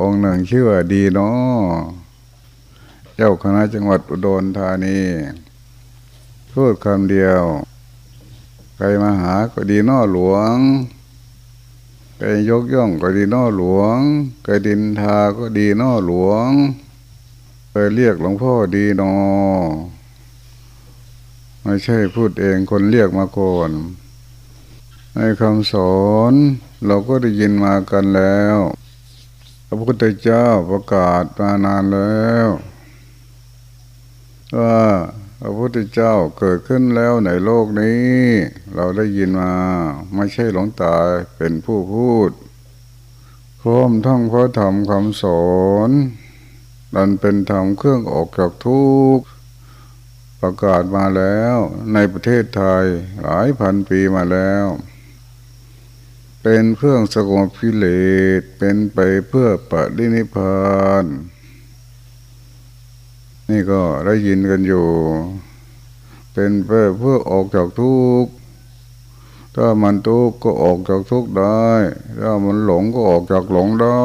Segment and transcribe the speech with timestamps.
[0.00, 1.70] องค์หนึ่งชื่อว่าดีเนาะ
[3.14, 4.98] เจ้าคณะจังหวัดอุดรธานี
[6.52, 7.42] พูดคำเดียว
[8.76, 10.56] ใครมาหาก็ดีนอหลวง
[12.16, 13.98] ใครยกย่องก็ดีนอหลวง
[14.42, 16.48] ใครดินทาก็ดีนอหลวง
[17.70, 19.14] เคยเรียกหลวงพ่อดีนอ
[21.62, 23.70] ไม่ใช่พูดเองคนเรียกมาก่อน
[25.14, 25.98] ในคำสอ
[26.30, 26.32] น
[26.86, 28.58] เราก็ได้ยินมากันแล้ว
[29.74, 32.48] ระพุทธเจ้าประกาศมานานแล้ว
[34.58, 34.82] ว่า
[35.40, 38.12] พระพุทธเจ้าเกิดขึ้นแล้วในโลกนี้
[38.74, 39.54] เราได้ยินมา
[40.14, 40.96] ไม่ใช่หลงตา
[41.36, 42.30] เป็นผู้พูด
[43.60, 45.44] พร้อมทั้งพระธรรมคำสอ
[45.88, 45.90] น
[46.94, 48.84] นันเป็นธรรมเครื่องออกจากทุ
[49.16, 49.26] กข์
[50.40, 51.56] ประกาศมาแล้ว
[51.94, 52.84] ในประเทศไทย
[53.22, 54.66] หลายพันปีมาแล้ว
[56.46, 57.86] เป็นเครื่องสงบพิเล
[58.40, 60.64] ศเป็นไปเพื่อปฏินิพา
[61.02, 61.04] น
[63.50, 64.86] นี่ก็ได้ยินกันอยู่
[66.32, 68.32] เป็นไปเพื่อออกจากทุกข์
[69.56, 71.68] ถ้ามันทุกข์ก็ออกจากทุกข์ได้
[72.20, 73.88] ถ้ามันหลงก็ออกจากหลงได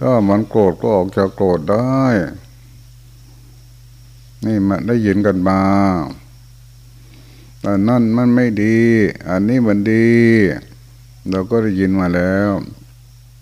[0.00, 2.02] ถ้ามันโกรธก็ออกจากโกรธได้
[4.46, 5.62] นี่มันได้ยินกันมา
[7.64, 8.78] อันนั่นมันไม่ดี
[9.28, 10.10] อันนี้มันดี
[11.30, 12.50] เราก็ได้ยินมาแล้ว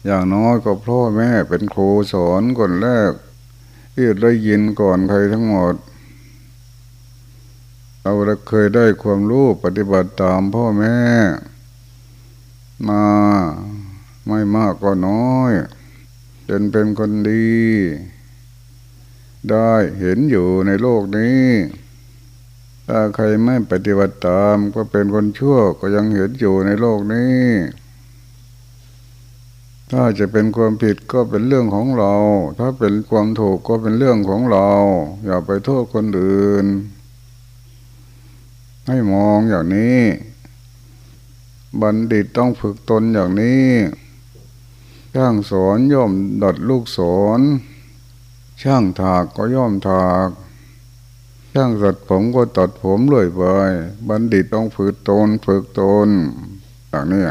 [0.04, 3.12] อย่างน้อยก็พ่อแม่เป็นครูสอนคนแรก
[3.94, 5.74] ที่ได้ยินก่อนใครทั้งหมด
[8.02, 8.12] เรา
[8.48, 10.98] เคยได้ความรู้ปฏิบัติตามพ่อแม่
[12.88, 13.04] มา
[14.26, 15.52] ไม่มากก็น้อย
[16.48, 17.54] จนเป็นคนดี
[19.50, 21.44] ได้เห็นอยู่ในโลกนี้
[22.88, 27.42] ถ้าใครไม่ปฏิบัติตามก็เป็นคนชั่วก็ยังเห็นอยู่ในโลกนี้
[29.90, 32.14] ถ้าจะเป็นความผิดก็เป็นเรื่องของเรา
[32.58, 34.70] ถ้าเป็นความถูกก็เป็นเรื่องของเรา
[35.24, 36.66] อย่าไปโทษคนอื่น
[38.88, 40.00] ให้มองอย่างนี้
[41.80, 43.70] บัณฑิตต้องฝึกตนอย่างนี้
[45.14, 46.12] ช่างสอนย่อม
[46.42, 47.40] ดัดลูกสอน
[48.62, 50.28] ช่างถากก็ย่อมถาก
[51.56, 53.42] ช่างตัดผมก็ตัดผมเลยไป
[54.08, 56.08] บัณฑิตต้องฝึกตนฝึกตน
[56.88, 57.24] อย่างนี้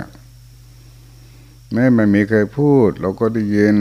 [1.71, 3.77] แม้ไม่มีใครพูด เราก็ได้ยิน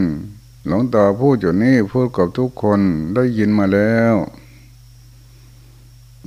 [0.66, 2.80] หลวงตาพูดอยู่นี่พูดกับทุกคน
[3.14, 4.14] ได้ยินมาแล้ว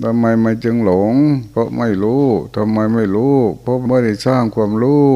[0.03, 1.13] ทำไมไม่จึงหลง
[1.51, 2.23] เพราะไม่รู้
[2.55, 5.09] ทำไมไม่รู้ เพราะไม่ได้สร้างความรู้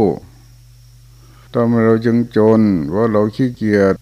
[1.53, 3.95] ทำไมเราจึงจน เพราะเราขี้เกียจ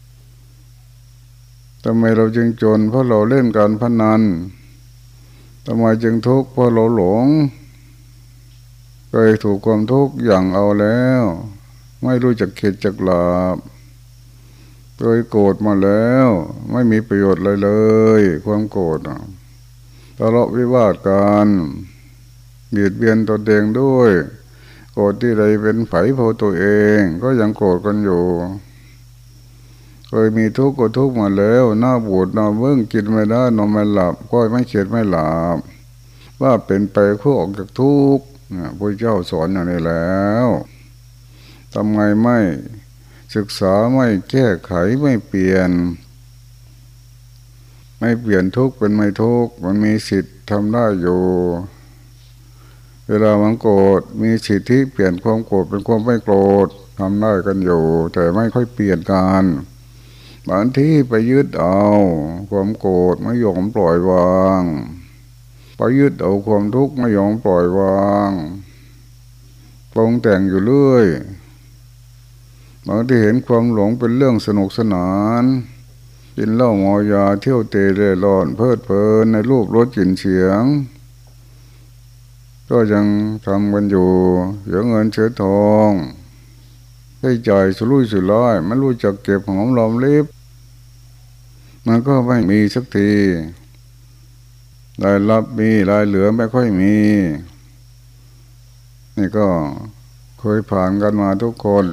[1.84, 4.24] ทำไมเราจึงจน เพราะเราเล่นการพนัน
[5.70, 7.26] ทำไมจึงทุกข์เพราะเราหลง
[9.12, 11.24] เคยถูกความทุกข์อย่างเอาแล้ว
[12.04, 13.58] ไม่รู้จักเข็ดจักหลาบ
[14.98, 16.28] เคยโกรธมาแล้ว
[16.72, 17.72] ไม่มีประโยชน์เลยเล
[18.20, 19.00] ย ความโกรธ
[20.18, 21.48] ทะเลาะวิวาทกัน
[22.72, 24.12] เบียดเบียนตัวเองด้วย
[24.94, 26.66] โกรธที่ใดเป็นไฝโพตัวเอ
[26.98, 28.24] ง ก็ยังโกรธกันอยู่
[30.10, 35.58] เคยมีทุกข์ก็ทุกข์มาแล้ว หน้าบูดน้าเบิ้งกินไม่ได้นอนไม่หลับก็ไม่เขียดไม่หลับ
[36.42, 38.26] ว่าเป็นไปเพื่อออกจากทุกข์
[38.80, 40.48] พระเจ้าสอนอย่างนี้แล้ว
[41.74, 42.38] ทำไงไม่
[43.36, 45.72] ศึกษาไม่แก้ไขไม่เปลี่ยน
[48.00, 51.22] ไม่เปลี่ยนทุกข์เป็นไม่ทุกข์มันมีสิทธิ์ทำได้อยู่
[53.08, 56.68] เวลามันโกรธมีสิทธิเปลี่ยนความโกรธเป็นความไม่โกรธ
[57.00, 57.84] ทำได้กันอยู่
[58.14, 59.44] แต่ไม่ค่อยเปลี่ยนกัน
[60.50, 61.82] บางที่ไปยึดเอา
[62.50, 64.64] ความโกรธไม่ยอมปล่อยวาง
[65.78, 68.32] ไปยึดเอาความทุกข์ไม่ยอมปล่อยวาง
[69.92, 71.08] ปรงแต่งอยู่เรื่อย
[72.88, 75.12] บางที่เห็นความหลงเป็นเรื่องสนุกสนา
[75.42, 75.44] น
[76.36, 80.64] กินเหล้ามอยาเที่ยวเตะเร่ร่อนเพลิดเพลินในรูปรสกลิ่นเสียง
[82.70, 83.06] ก็ยัง
[83.46, 84.10] ทำกันอยู่
[84.66, 85.90] เสียเงินเชื้อทอง
[87.22, 90.26] ให้ใจสุรุ่ยสุร่ายไม่รู้จักเก็บหอมรอมริบ
[91.88, 93.12] มันก็ไม่มีสักที
[95.04, 96.96] รายรับมีรายเหลือไม่ค่อยมี
[99.18, 99.48] นี่ก็
[100.40, 101.86] เคยผ่านกันมาทุกคน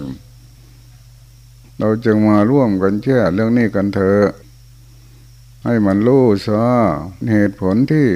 [1.79, 4.27] เราจึงมาร่วมกันแค่เรื่องนี้กันเถอะ
[5.65, 6.65] ให้มันรู้ซะ
[7.31, 8.09] เหตุผลที่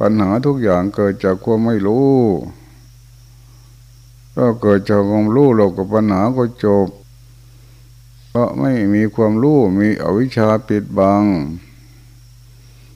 [0.00, 2.12] ปัญหาทุกอย่างเกิดจากความไม่รู้
[4.36, 6.88] ก็เกิดจากความรู้เรากับปัญหาก็จบ
[8.34, 11.24] เพราะไม่มีความรู้มีอวิชชาปิดบัง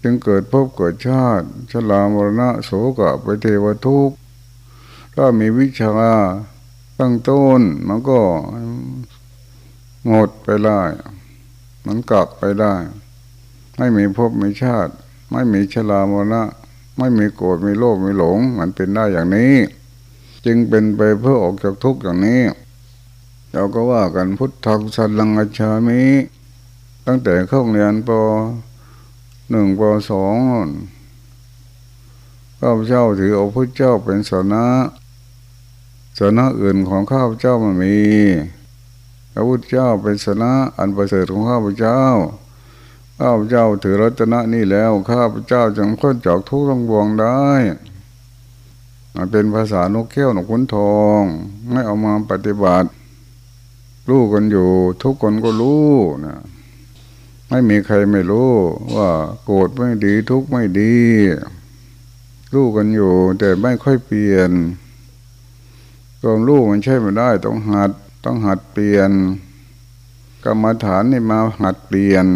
[0.02, 4.16] จึงเกิดพบเกิดชาติ ชลามรณะโสกะไปเทวทุกข์
[5.14, 5.92] ถ้ามีวิชา
[6.98, 8.20] ตั้งต้นมันก็
[10.08, 10.82] หมดไปได้
[11.86, 12.74] มันกลับไปได้
[13.76, 14.92] ไม่มีภพมีชาติ
[15.30, 16.42] ไม่มีชรามรณะ
[16.98, 19.54] ไม่มีโกรธมีโลภมีหลง มันเป็นได้อย่างนี้
[20.44, 22.42] จึงเป็นไปเพื่อออกจากทุกข์อย่างนี้
[23.58, 26.02] เราก็ว่ากันพุทธังสันลังอชามิ
[27.06, 28.10] ตั้งแต่เข้าเรียนป
[29.50, 29.80] หนึ่งป
[30.10, 30.36] สอง
[32.60, 34.66] ข้าพเจ้าถือเอาพระเจ้าเป็นสนะ
[36.18, 37.96] สนะอื่นของข้าพเจ้ามันมี
[39.32, 42.00] พระพุทธเจ้าเป็นสนะอันประเสริฐของข้าพเจ้า
[43.18, 47.44] ข้าพเจ้าถือรัตนะนี่แล้ว ข้าพเจ้าจึงพ้นจากทุกข์ทั้งปวงได้
[49.14, 51.22] มันเป็นภาษานกแก้วนกขุนทอง
[51.70, 52.90] ไม่เอามาปฏิบัติ
[54.08, 54.68] รู้กันอยู่
[55.02, 55.90] ทุกคนก็รู้
[56.26, 56.36] นะ
[57.48, 58.50] ไม่มีใครไม่รู้
[58.96, 59.10] ว่า
[59.44, 60.94] โกรธไม่ดีทุกข์ไม่ดี
[62.54, 64.50] รู้กันอยู่ แต่ไม่ค่อยเปลี่ยน
[66.20, 67.90] ความรู้มันใช่ไม่ได้ ต้องหัด
[68.24, 69.10] ต้องหัดเปลี่ยน
[70.44, 72.26] กรรมฐานนี่มาหัดเปลี่ยน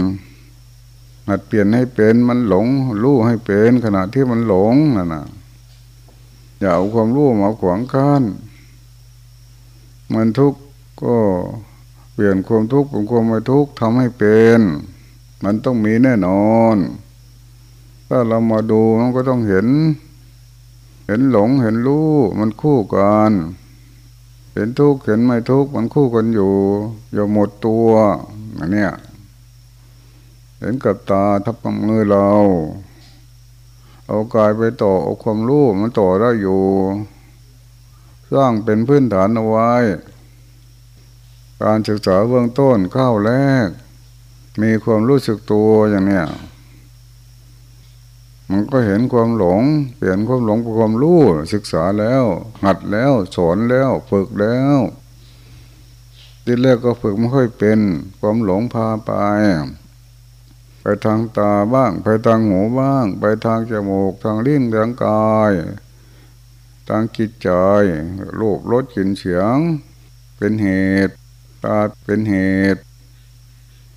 [1.29, 2.67] หัดเปลี่ยนให้เป็นมันหลง
[3.03, 5.25] รู้ให้เป็นขณะที่มันหลงนะนะ
[6.59, 8.23] อย่าเอาความรู้มาขวางกั้น
[10.15, 10.61] มันทุกข์
[11.03, 11.17] ก็
[12.13, 14.61] เปลี่ยนความทุกข์เป็นความไม่ทุกข์ทำให้เป็น
[15.45, 16.77] มันต้องมีแน่นอน
[18.09, 19.67] ถ้าเรามาดูมันก็ต้องเห็น
[21.07, 23.33] เห็นหลงเห็นรู้มันคู่กัน
[24.55, 26.53] เห็นทุกข์เห็นไม่ทุกข์มันคู่กันอยู่
[27.13, 27.89] อย่าหมดตัว
[28.59, 28.93] อันเนี้ย
[30.59, 32.29] เห็นกับตาทับกับมือเรา
[34.07, 36.61] เอากายไปต่อเอาความรู้มันต่อได้อยู่
[38.33, 39.71] สร้างเป็นพื้นฐานเอาไว้
[41.63, 43.33] การศึกษาเบื้องต้นข้าวแร
[43.67, 43.69] ก
[44.63, 46.27] มีความรู้สึกตัวอย่างเนี้ย
[48.51, 49.63] มันก็เห็นความหลง
[49.97, 51.21] เปลี่ยนความหลงเป็นความรู้
[51.55, 52.25] ศึกษาแล้ว
[52.65, 54.79] หัดแล้วสอนแล้วฝึกแล้ว
[56.45, 57.81] ทีแรกก็ฝึกไม่ค่อยเป็น
[58.21, 59.13] ความหลงพาไป
[60.81, 65.53] ไปทางตาบ้าง ไปทางหูบ้าง ไปทางจมูก ทางลิ้นทางกาย
[66.89, 67.49] ทางจิตใจ
[68.39, 69.57] รูปรสกลิ่นเสียง
[70.37, 70.69] เป็นเห
[71.09, 71.20] ตุ
[71.65, 72.37] ตาเป็นเห
[72.75, 72.83] ตุ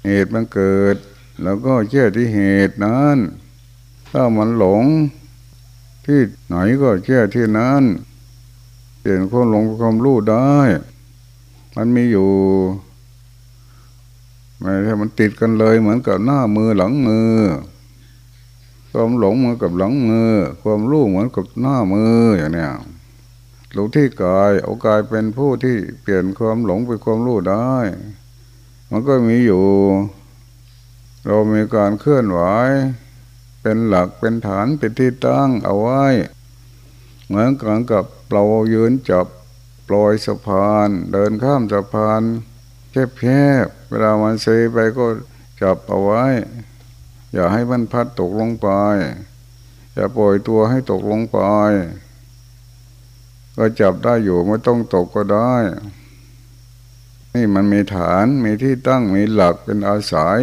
[0.06, 0.96] เหตุมันเกิด
[1.44, 3.18] แล้วก็แก้ที่เหตุนั้น
[4.12, 4.84] ถ้ามันหลง
[6.06, 7.84] ที่ไหนก็แก้ที่นั้น
[9.00, 10.56] เปลี่ยนความหลงความรู้ได้
[11.76, 12.30] มันมีอยู่
[14.60, 17.34] ไม่ใช่มันติดกันเลยเหมือนกับหน้ามือหลังมือ
[18.92, 20.32] ความหลงเหมือนกับหลังมือ
[20.62, 22.72] ความรู้เหมือนกับหน้ามืออย่างเนี้ย
[23.76, 27.74] รู้ที่กายเอากายเป็นผู้ที่เปลี่ยนความหลงเป็นความรู้ได้
[28.90, 29.66] มันก็มีอยู่
[31.26, 32.42] เรามีการเคลื่อนไหว
[33.62, 36.04] เป็นหลักเป็นฐานเป็นที่ตั้งเอาไว้
[37.28, 38.44] เหมือนกันกับเรา
[38.74, 39.28] ยืนจับ
[39.88, 42.22] ปล่อยสะพาน เดินข้ามสะพาน
[42.92, 43.26] แคบแค
[43.64, 45.06] บเวลามันเซไปก็
[45.62, 46.24] จับเอาไว้
[47.34, 48.70] อย่าให้มันพัดตกลงไป
[49.94, 51.40] อย่าปล่อยตัวให้ตกลงไป
[53.58, 55.54] ก็จับได้อยู่ไม่ต้องตกก็ได้
[57.34, 60.40] นี่มันมีฐานมีที่ตั้งมีหลักเป็นอาศัย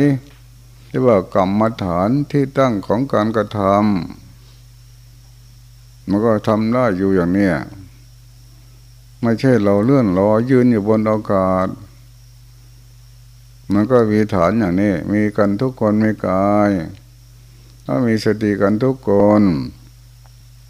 [0.88, 7.57] เรียกว่ากรรมฐานที่ตั้งของการกระทำมันก็ทำได้อยู่อย่างเนี้ย
[9.23, 11.69] ไม่ใช่เราเลื่อนลอยยืนอยู่บนอากาศ
[13.73, 16.71] มันก็มีฐานอย่างนี้ มีกันทุกคนมีกาย
[17.87, 19.43] ถ้ามีสติกันทุกคน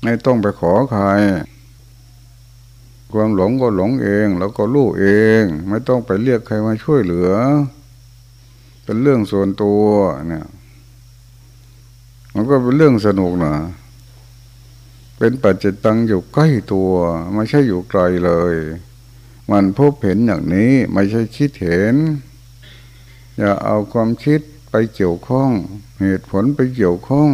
[0.02, 1.04] ไม่ต้องไปขอใคร
[3.12, 5.06] ความหลงก็หลงเอง แล้วก็รู้เอ
[5.40, 7.30] ง ไม่ต้องไปเรียกใครมาช่วยเหลือ
[8.84, 9.82] เป็นเรื่องส่วนตัว
[10.28, 10.46] เนี่ย
[12.34, 13.54] มันก็เป็นเรื่องสนุกนะ
[15.18, 16.92] เป็นปัจจิตังอยู่ใกล้ตัว
[17.34, 18.54] ไม่ใช่อยู่ไกลเลย
[19.50, 21.94] มันพบเห็นอย่างนี้ไม่ใช่คิดเห็น
[23.38, 24.40] อย่าเอาความคิด
[24.70, 25.50] ไปเกี่ยวข้อง
[26.00, 27.30] เหตุผลไปเกี่ยวข้อง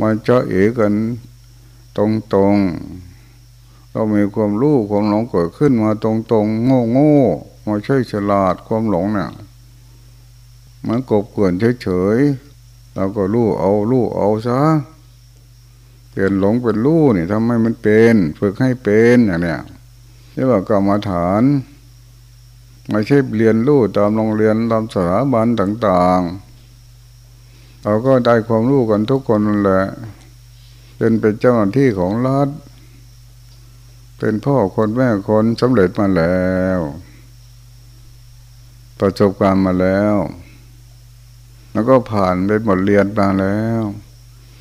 [0.00, 0.94] มันจะเอกัน
[1.96, 2.56] ตรงตรง
[3.92, 7.16] เรามีความรู้ความหลงเกิดขึ้นมาตรงตรงโง่โง่
[7.66, 9.30] มาใช่ฉลาดความหลงเนี่ย
[10.86, 14.60] มันกบเกินเฉยๆเราก็รู้เอารู้เอาซะ
[16.10, 19.60] เปลี่ยนหลงเป็นรู้นี่ทำให้มันเป็นฝึกให้เป็นอย่างเนี้ย
[20.32, 21.42] เรียกว่ากรรมฐาน
[22.90, 29.84] ไม่ใช่เรียนรู้ตามโรงเรียนตามสถาบันต่างๆ เราก็ได้ความรู้กันทุกคนนั่นแหละ
[30.96, 32.48] เป็นเป็นเจ้าหน้าที่ของรัฐ
[34.20, 36.80] เป็นพ่อคนแม่คนสำเร็จมาแล้ว
[38.98, 40.16] ประสบการณ์มาแล้ว
[41.72, 43.82] แล้วก็ผ่านเป็นบทเรียนมาแล้ว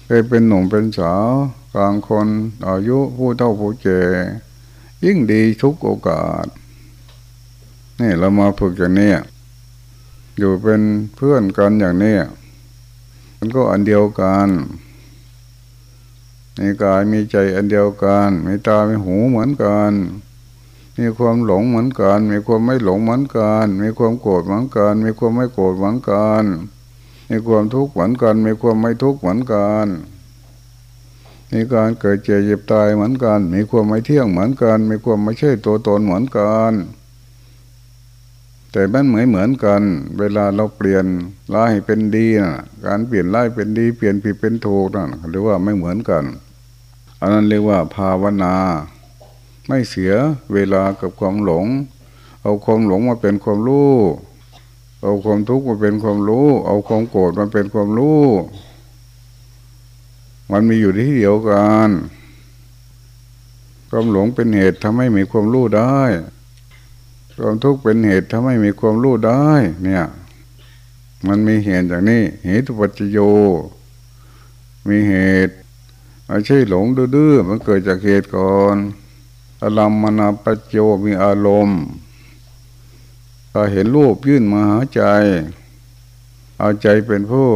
[0.06, 1.30] เคยเป็นหนุ่มเป็นสาว
[1.74, 2.28] กลางคน
[2.68, 3.90] อายุผู้เท่าผู้เจ
[5.06, 6.46] ยิ่งดีทุกโอกาส
[8.00, 9.14] นี่เรามาฝึกอย่างนี้
[10.38, 10.82] อยู่เป็น
[11.16, 12.18] เพื่อนกันอย่างนี้
[13.38, 14.48] มันก็อันเดียวกัน
[16.60, 19.94] มีกายมีใจอันเดียวกันมีตามีหูเหมือนกัน
[20.98, 26.44] มีความหลงเหมือนกัน มีความไม่หลงเหมือนกัน มีความโกรธเหมือนกัน มีความไม่โกรธเหมือนกัน
[27.30, 29.88] มีความทุกข์เหมือนกัน มีความไม่ทุกข์เหมือนกัน
[31.54, 36.74] มีการเกิดเจ็บเจ็บตายเหมือนกัน มีความไม่เที่ยงเหมือนกัน มีความไม่ใช่ตัวตนเหมือนกัน
[38.72, 39.82] แต่มันเหมือนเหมือนกัน
[40.20, 41.06] เวลาเราเปลี่ยน
[41.54, 46.24] ร้ายเป็นดีนะการเปลี่ยนร้ายเป็นดี เปลี่ยนผิดเป็นถูกนะหรือว่าไม่เหมือนกัน
[47.20, 48.56] อันนั้นเรียกว่าภาวนา
[49.68, 50.12] ไม่เสีย
[50.54, 51.66] เวลากับความหลง
[52.42, 53.94] เอาความหลงมาเป็นความรู้
[55.02, 58.24] เอาความทุกข์มาเป็นความรู้ เอาความโกรธมาเป็นความรู้
[60.52, 61.90] มันมีอยู่ที่เดียวกัน
[63.90, 66.00] ความหลงเป็นเหตุทำให้มีความรู้ได้
[67.40, 69.50] ความทุกข์เป็นเหตุทำให้มีความรู้ได้
[69.84, 70.06] เนี่ย
[71.28, 73.18] มันมีเหตุอย่างนี้ เหตุปัจจโย
[74.88, 75.16] มีเห
[75.48, 75.56] ตุ
[76.32, 78.76] ไม่ใช่หลงดื้อมันเกิดจากเหตุก่อน
[79.62, 81.82] อารมมนาปัจมีอารมณ์
[83.52, 85.02] ถ้าเห็นรูปยื่นมาหาใจ
[86.60, 87.50] เอาใจเป็นผู้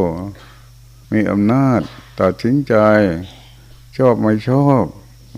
[1.12, 1.80] มีอำนาจ
[2.20, 2.74] ตัดสินใจ
[3.96, 4.84] ชอบไม่ชอบ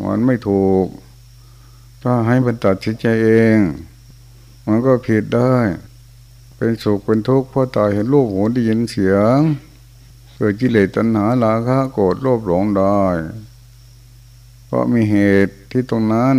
[0.07, 0.87] มันไม่ถูก
[2.03, 3.59] ถ้าให้มันตัดสินใจเอง
[4.67, 5.57] มันก็ผิดได้
[6.57, 9.39] เป็นสุขเป็นทุกข์เพราะตาเห็นรูปหูได้ยินเสียง
[10.39, 13.03] เกิดกิเลสตัณหาลาคะโกรธโลภหลงได้
[14.67, 15.17] เพราะมีเห
[15.47, 16.37] ตุที่ตรงนั้น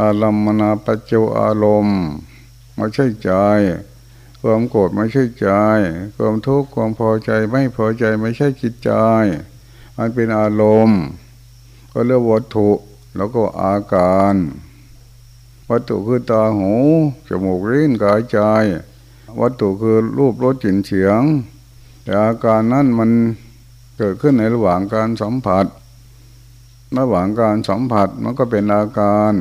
[0.00, 2.00] อารมมนาปัจเจอารมณ์
[2.76, 3.30] ไม่ใช่ใจ
[4.42, 5.48] ความโกรธไม่ใช่ใจ
[6.16, 8.90] ความทุกข์ความพอใจไม่พอใจไม่ใช่จิตใจ
[9.96, 11.00] มันเป็นอารมณ์
[11.92, 12.70] ก็เรียกวัตถุ
[13.16, 14.34] แล้วก็อาการ
[15.70, 16.72] วัตถุคือตาหู
[17.28, 18.38] จมูกลิ้นกายใจ
[19.40, 21.22] วัตถุคือรูปรสกลิ่นเสียง
[22.08, 23.10] แต่อาการนั้นมัน
[23.98, 25.66] เกิดขึ้นในระหว่างการสัมผัส
[26.98, 29.32] ระหว่างการสัมผัสมันก็เป็นอาการ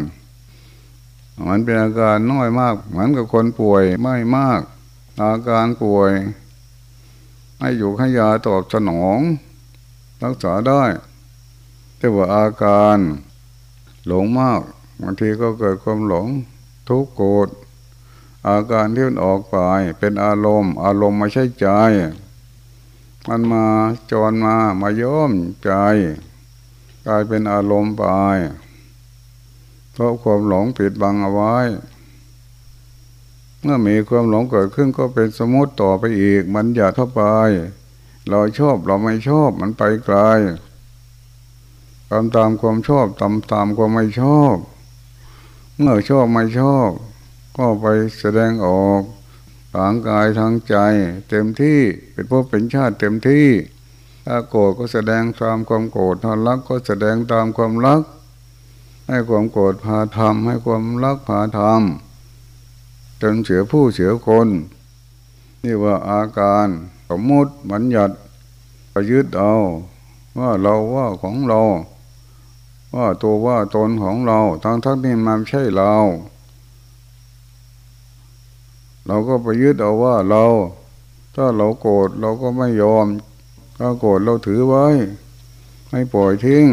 [1.50, 4.62] มันเป็นอาการน้อยมาก เหมือนกับคนป่วยไม่มาก
[5.24, 6.12] อาการป่วย
[7.60, 9.20] ให้อยู่ให้ยาตอบสนอง
[10.24, 10.84] รักษาได้
[11.98, 12.98] แต่ว่าอาการ
[14.08, 14.62] หลงมาก
[15.02, 16.28] บางทีก็เกิดความหลง
[16.90, 17.48] ทุกข์โกรธ
[18.48, 19.58] อาการที่มันออกไป
[20.00, 21.70] เป็นอารมณ์ อารมณ์ไม่ใช่ใจ
[23.28, 23.66] มันมา
[24.12, 25.32] จรมามาย้อม
[25.64, 25.72] ใจ
[27.06, 28.04] กลายเป็นอารมณ์ไป
[29.92, 31.56] เพราะความหลงปิดบังเอาไว้
[33.62, 37.22] เมื่อมีความหลงเกิดขึ้นก็เป็นสมมติต่อไปอีก มันอยาเข้าไป
[38.30, 40.18] เราชอบเราไม่ชอบมันไปไกล
[42.10, 44.58] ตามตามความชอบตามตามความไม่ชอบ
[45.78, 46.90] เมื่อชอบไม่ชอบ
[47.58, 47.86] ก็ไป
[48.20, 50.76] แสดงออกางกายทางใจ
[51.30, 51.80] เต็มที่
[52.14, 53.48] เป็นพวกเป็นชาติเต็มที่
[54.26, 58.02] ถ้าโกรธก็แสดงตามความโกรธถ้ารักก็แสดงตามความรัก
[59.08, 64.48] ให้ความโกรธพาทำให้ความรักพาทำจนเสียผู้เสียคน
[65.64, 66.68] นี่ว่าอาการ
[67.10, 68.16] สมมติบัญญัติ
[68.94, 69.56] ประยึดเอา
[70.38, 71.62] ว่าเราว่าของเรา
[72.96, 75.94] ว่าตัวว่าตนของเราทั้งทั้งนี้มันใช่เรา
[79.08, 80.44] เราก็ไปยึดเอาว่าเรา
[81.36, 83.06] ถ้าเราโกรธเราก็ไม่ยอม
[83.78, 84.88] ถ้าโกรธเราถือไว้
[85.90, 86.66] ไม่ปล่อยทิ้ง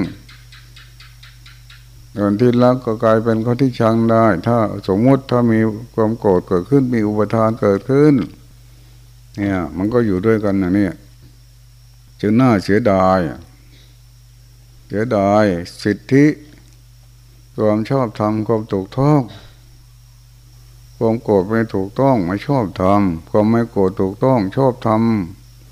[2.16, 5.60] คนที่รักก็กลายเป็นคนที่ชังได้ ถ้าสมมติถ้ามี
[5.94, 8.14] ความโกรธเกิดขึ้นมีอุปทานเกิดขึ้น
[9.36, 10.88] เนี่ยมันก็อยู่ด้วยกันอย่างนี้
[12.20, 13.18] จึงน่าเสียดาย
[14.86, 15.44] เสียดาย
[15.82, 16.26] สิทธิ
[17.56, 19.20] ความชอบธรรมความถูกต้อง
[20.96, 24.88] ความโกรธไม่ถูกต้องไม่ชอบทำความไม่โกรธถูกต้องชอบท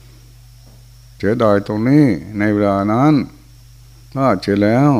[0.03, 2.05] ำเสียดายตรงนี้
[2.39, 3.15] ในเวลานั้น
[4.17, 4.93] น่าเสียแล้ว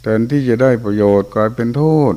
[0.00, 2.14] แทนที่จะได้ประโยชน์กลายเป็นโทษ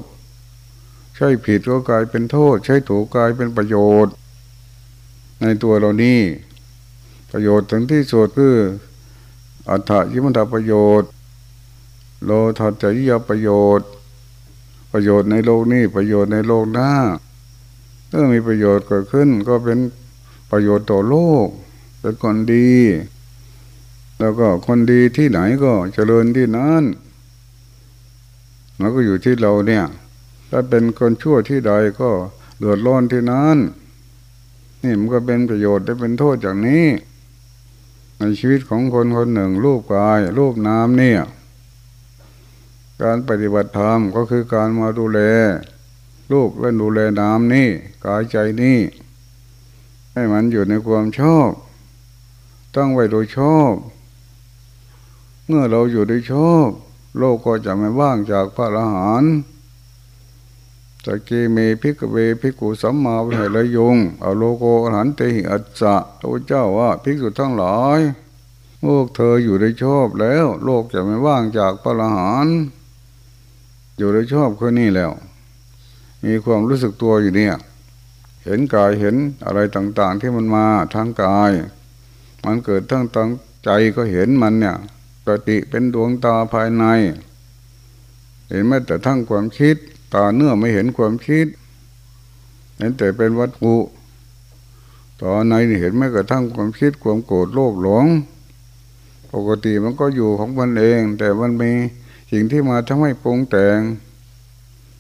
[1.16, 4.14] ใช่ผิดก็กลายเป็นโทษ ใช่ถูกกลายเป็นประโยชน์
[5.42, 6.22] ในตัวเรานี่
[7.32, 8.56] ประโยชน์ถึงที่สุดคือ
[9.70, 11.10] อัตถยิมันตประโยชน์
[12.24, 13.90] โลทัตจริยประโยชน์
[14.92, 16.92] ประโยชน์ในโลกนี้ประโยชน์ในโลกหน้า
[18.10, 19.80] เมื่อมีประโยชน์เกิดขึ้น ก็เป็น
[20.52, 21.48] ประโยชน์ต่อโลก
[22.02, 22.72] เป็นคนดี
[24.20, 26.84] แล้วก็คนดีที่ไหนก็เจริญที่นั้น
[28.80, 29.86] มันก็อยู่ที่เราเนี่ย
[30.50, 31.72] ถ้าเป็นคนชั่วที่ใด
[32.02, 32.10] ก็
[32.60, 33.58] เดือดร้อนที่นั้น
[34.84, 36.86] นี่มันก็เป็นประโยชน์ได้เป็นโทษอย่างนี้
[38.20, 41.22] ในชีวิตของคนคนหนึ่งรูปกายรูปน้ำเนี่ย
[43.02, 45.20] การปฏิบัติธรรมก็คือการมาดูแล
[46.32, 47.70] รูปและดูแลน้ำนี่
[48.06, 48.80] กายใจนี่
[50.14, 51.50] ให้มันอยู่ในความชอบ
[52.76, 53.74] ตั้งไว้โดยชอบ
[55.48, 56.68] เมื่อเราอยู่โดยชอบ
[57.18, 59.34] โลกก็จะไม่ว่างจากพระอรหันต์
[61.06, 68.00] อิเม จะ ภิกขเว ภิกขู สัมมาวิหะเรยยุง อะสุญโญ โลโก อะระหันเตหิอัสสะพระพุทธเจ้าว่าภิกษุทั้งหลาย
[68.84, 72.58] พวกเธออยู่ได้ชอบแล้ว โลกจะไม่ว่างจากพระอรหันต์
[74.02, 75.12] อยู่ได้ชอบแค่นี้แล้ว
[76.26, 77.54] มีความรู้สึกตัวอยู่เนี่ย
[78.44, 79.16] เห็นกายเห็น
[79.46, 81.52] อะไรต่างๆ ที่มันมาทางกาย
[82.46, 83.30] มันเกิดทั้งตั้ง
[83.64, 84.76] ใจก็เห็นมันเนี่ย
[85.26, 86.84] ปติเป็นดวงตาภายใน
[88.50, 89.76] เห็นแม้แต่ทั้งความคิด
[90.14, 91.48] ตาเนื้อไม่เห็นความคิด
[92.78, 93.76] เห็นแต่เป็นวัตถุ
[95.22, 98.06] ตอนในเห็นแม้กระทั่งความคิดความโกรธโลภหลง
[99.34, 101.72] ปกติมันก็อยู่ของมันเอง แต่มันมี
[102.32, 103.80] สิ่งที่มาทำให้ปรุงแต่ง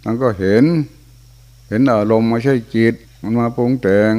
[0.06, 0.66] มันก็เห็น
[1.68, 4.14] เห็นอารมณ์ไม่ใช่จิต มันมาปรุงแต่ง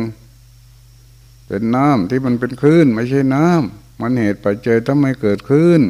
[1.47, 5.83] เป็นน้ำที่มันเป็นคลื่นไม่ใช่น้ำมันเหตุปัจจัยทำให้เกิดคลื่น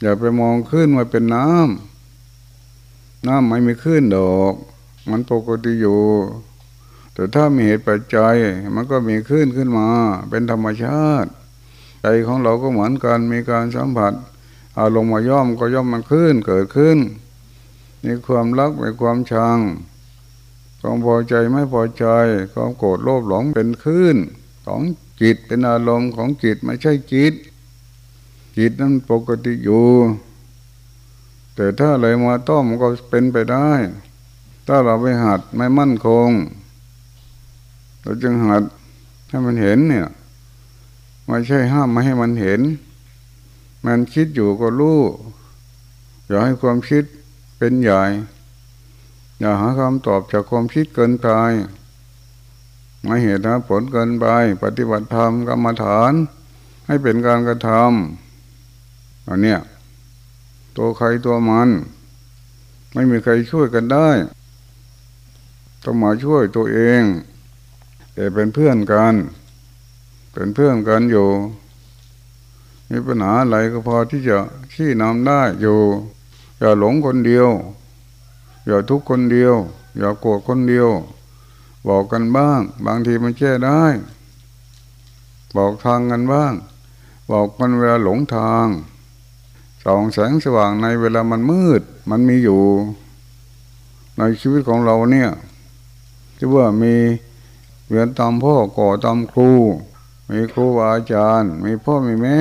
[0.00, 4.54] อย่าไปมองคลื่นว่าเป็นน้ำน้ำไม่มีคลื่นดอก
[5.10, 6.02] มันปกติอยู่
[7.14, 8.36] แต่ถ้ามีเหตุปัจจัย
[8.74, 9.88] มันก็มีคลื่นขึ้นมา
[10.30, 11.30] เป็นธรรมชาติ
[12.00, 14.12] ใจของเราก็เหมือนกันมีการสัมผัส
[14.78, 16.98] อารมณ์มาย่อมก็ย่อมมันขึ้นเกิดขึ้น
[18.04, 19.58] มีความรักมีความชัง
[20.80, 22.06] ความพอใจไม่พอใจ
[22.52, 24.16] ความโกรธโลภหลงเป็นคลื่น
[24.66, 24.80] ของ
[25.20, 27.34] จิตเป็นอารมณ์ของจิตไม่ใช่จิต
[28.58, 29.86] จิตนั้นปกติอยู่
[31.54, 33.70] แต่ถ้าอะไรมาต้อมก็เป็นไปได้
[34.66, 36.30] ถ้าเราไปหัดไม่มั่นคง
[38.02, 38.62] เราจึงหัด
[39.28, 40.08] ให้มันเห็นเนี่ย
[41.26, 42.60] ไม่ใช่ห้ามไม่ให้มันเห็น
[43.84, 45.00] มันคิดอยู่ก็รู้
[46.26, 47.04] อย่าให้ความคิด
[47.58, 48.02] เป็นใหญ่
[49.38, 51.28] อย่าหาคำตอบจากความคิดเกินไป
[53.02, 54.26] ไม่เหตุนะผลเกินไป
[54.62, 56.12] ปฏิบัติธรรมกรรมฐาน
[56.86, 59.60] ให้เป็นการกระทำอันเนี้ย
[60.76, 61.68] ตัวใครตัวมัน
[62.92, 64.08] ไม่มีใครช่วยกันได้
[65.84, 67.02] ต้องมาช่วยตัวเอง
[68.14, 69.14] แต่เป็นเพื่อนกัน
[70.32, 71.28] เป็นเพื่อนกันอยู่
[72.90, 74.36] มีปัญหาอะไรก็พอที่จะ
[74.72, 75.78] ขี้นำได้อยู่
[76.58, 77.48] อย่าหลงคนเดียว
[78.66, 79.54] อย่าทุกคนเดียว
[79.98, 80.88] อย่าโกรธคนเดียว
[81.88, 83.82] บอกกันบ้าง บางทีมันแก้ได้
[85.56, 86.52] บอกทางกันบ้าง
[87.30, 88.66] บอกมันเวลาหลงทาง
[89.84, 92.62] ส่องแสงสว่างในเวลามันมืด มันมีอยู่
[94.18, 95.30] ในชีวิตของเราเนี่ย
[96.36, 96.94] ที่ว่ามี
[97.88, 99.50] เรียนตามพ่อก่อตามครู
[100.30, 102.40] มีครูอาจารย์ มีพ่อมีแม่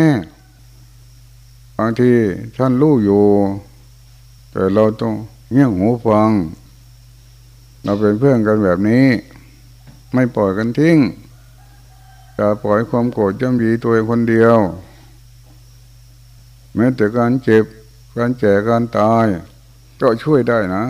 [1.77, 2.11] บางที
[2.57, 3.25] ท่านรู้อยู่
[4.51, 5.13] แต่เราต้อง
[5.51, 6.29] เงี่ยหูฟัง
[7.83, 9.07] เราเป็นเพื่อนกันแบบนี้
[10.13, 10.97] ไม่ปล่อยกันทิ้ง
[12.37, 14.57] จะปล่อยความโกรธย่ำยีตัวเองคนเดียว
[16.75, 17.65] แม้แต่การเจ็บ
[18.17, 19.25] การแก่การตาย
[20.01, 20.83] ก็ช่วยได้นะ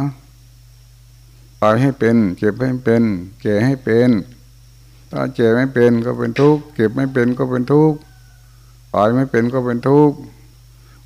[1.62, 3.04] ตายให้เป็น เจ็บให้เป็น
[3.42, 4.10] แก่ให้เป็น
[5.16, 7.98] ถ้าแก่ไม่เป็นก็เป็นทุกข์เก็บไม่เป็นก็เป็นทุกข์
[8.94, 10.18] ตายไม่เป็นก็เป็นทุกข์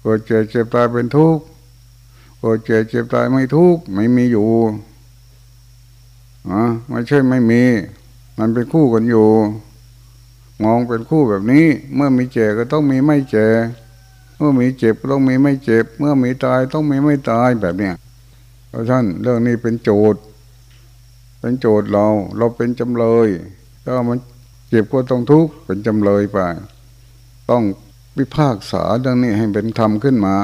[0.02, 1.44] เกิดเจ็บเจ็บตายเป็นทุกข์
[2.40, 4.50] เกิดเจ็บเจ็บตายไม่ทุกข์ไม่มีอยู่
[6.50, 7.64] อะไม่ใช่ไม่มี
[8.38, 9.28] มันเป็นคู่กันอยู่
[10.64, 11.66] มองเป็นคู่แบบนี้
[11.96, 13.66] เมื่อมีเจ็บก็ต้องมีไม่เจ็บ
[14.38, 17.96] เมื่อมีเจ็บต้องมีไม่เจ็บ เมื่อมีตายต้องมีไม่ตายแบบเนี้ย
[18.70, 20.22] เพราะท่านเรื่องนี้เป็นโจทย์
[21.40, 23.30] เป็นโจทย์เรา เราเป็นจำเลย
[23.90, 24.20] ถ้ามัน
[24.70, 26.38] เจ็บก็ต้องทุกข์เป็นจำเลยไป
[27.50, 27.64] ต้อง
[28.16, 30.36] พิพากษาเรื่องนี้ให้เป็นธรรมขึ้นมา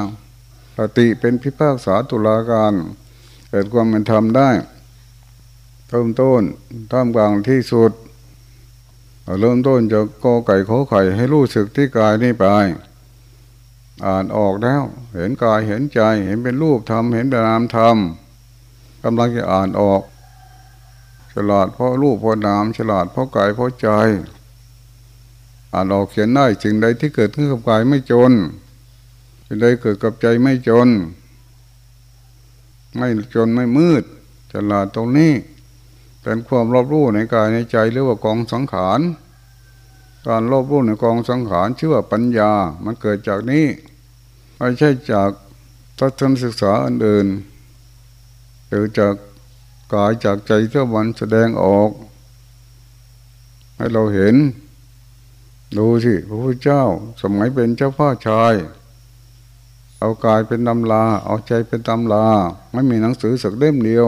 [0.78, 2.74] ปฏิเป็นพิพากษาตุลาการ
[3.50, 4.50] เกิดความเป็นธรรมได้
[5.90, 6.42] เริ่มต้น
[6.92, 7.92] ท่ามกลางที่สุด
[9.40, 12.46] เริ่มต้นจะกอไก่ขอไข่ให้รู้สึกที่กายนี่ไป
[14.06, 14.84] อ่านออกแล้ว
[15.16, 17.98] เห็นกายเห็นใจ เห็นเป็นรูปธรรมเห็นเป็นนามธรรม
[19.04, 20.02] กำลังจะอ่านออก
[21.34, 23.88] ฉลาดเพราะรูปเพราะนาม ฉลาดเพราะกายเพราะใจ
[25.74, 28.32] อ่านออกเขียนได้สิ่งใดที่เกิดขึ้นกับกายไม่จน
[29.46, 30.89] สิ่งใดเกิดกับใจไม่จน
[32.98, 34.04] ไม่จนไม่มืด
[34.54, 35.34] ฉลาดตรงนี้
[36.22, 39.00] เป็นความรอบรู้ในกายในใจหรือว่ากองสังขาร
[40.28, 42.52] การรอบรู้ในกองสังขารชื่อว่าปัญญา
[42.84, 43.65] มันเกิดจากนี้
[44.58, 45.30] ไม่ใช่จาก
[46.00, 47.28] ทัศนศึกษาอันอื่น
[48.67, 49.13] หรือจาก
[49.94, 51.92] กายจากใจเท่าวันแสดงออก
[53.78, 54.36] ให้เราเห็น
[55.78, 56.84] ดูสิพระพุทธเจ้า
[57.22, 58.54] สมัยเป็นเจ้าพ่อชาย
[60.00, 62.26] เอากายเป็นตำลา เอาใจเป็นตำลา
[62.74, 64.08] ไม่มีหนังสือสักเล่มเดียว